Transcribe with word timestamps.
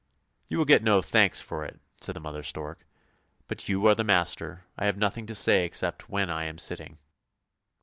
""You 0.47 0.57
will 0.57 0.65
get 0.65 0.81
no 0.81 1.03
thanks 1.03 1.41
for 1.41 1.63
it," 1.63 1.79
said 2.01 2.15
the 2.15 2.19
mother 2.19 2.41
stork;" 2.41 2.87
but 3.47 3.69
you 3.69 3.85
are 3.85 3.93
the 3.93 4.03
master. 4.03 4.63
I 4.75 4.87
have 4.87 4.97
nothing 4.97 5.27
to 5.27 5.35
say 5.35 5.63
except 5.63 6.09
when 6.09 6.27
I 6.27 6.45
am 6.45 6.57
sitting." 6.57 6.97